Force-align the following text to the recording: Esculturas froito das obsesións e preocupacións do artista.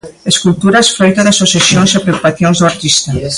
Esculturas 0.31 0.87
froito 0.95 1.19
das 1.23 1.41
obsesións 1.45 1.91
e 1.97 2.03
preocupacións 2.05 2.57
do 2.57 2.69
artista. 2.71 3.09